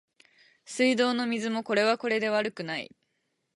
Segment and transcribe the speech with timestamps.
[0.65, 2.89] 水道の水もこれはこれで悪くない